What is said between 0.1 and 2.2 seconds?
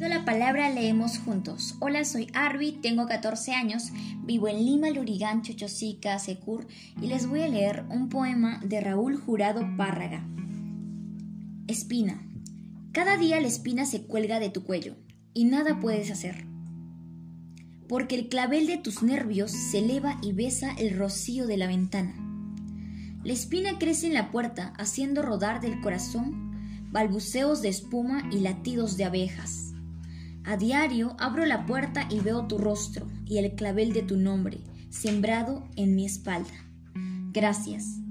palabra leemos juntos. Hola,